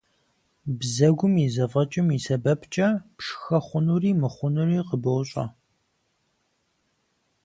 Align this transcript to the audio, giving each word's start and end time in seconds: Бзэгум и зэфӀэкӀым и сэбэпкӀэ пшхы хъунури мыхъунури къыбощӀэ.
Бзэгум 0.77 1.33
и 1.45 1.47
зэфӀэкӀым 1.55 2.07
и 2.17 2.19
сэбэпкӀэ 2.25 2.87
пшхы 3.17 3.57
хъунури 3.65 4.11
мыхъунури 4.21 4.79
къыбощӀэ. 4.87 5.45